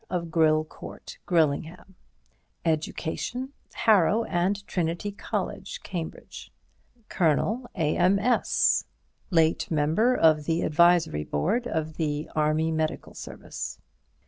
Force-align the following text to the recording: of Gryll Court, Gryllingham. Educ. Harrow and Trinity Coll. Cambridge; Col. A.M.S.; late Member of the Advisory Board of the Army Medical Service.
of 0.09 0.31
Gryll 0.31 0.63
Court, 0.65 1.19
Gryllingham. 1.27 1.93
Educ. 2.65 3.51
Harrow 3.71 4.23
and 4.23 4.65
Trinity 4.65 5.11
Coll. 5.11 5.53
Cambridge; 5.83 6.51
Col. 7.07 7.69
A.M.S.; 7.75 8.85
late 9.29 9.69
Member 9.69 10.15
of 10.15 10.45
the 10.45 10.63
Advisory 10.63 11.23
Board 11.23 11.67
of 11.67 11.97
the 11.97 12.27
Army 12.35 12.71
Medical 12.71 13.13
Service. 13.13 13.77